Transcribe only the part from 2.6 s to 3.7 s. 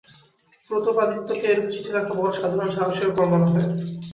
সাহসের কর্ম নহে।